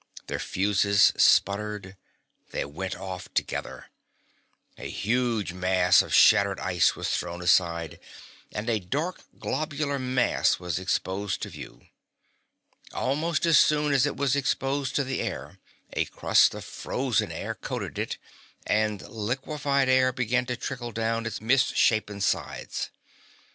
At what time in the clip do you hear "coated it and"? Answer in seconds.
17.53-19.01